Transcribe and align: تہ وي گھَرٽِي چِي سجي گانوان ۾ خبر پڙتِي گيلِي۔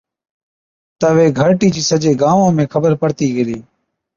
تہ 0.99 1.07
وي 1.15 1.25
گھَرٽِي 1.39 1.67
چِي 1.73 1.81
سجي 1.89 2.11
گانوان 2.21 2.51
۾ 2.59 2.63
خبر 2.73 2.91
پڙتِي 3.01 3.27
گيلِي۔ 3.35 3.59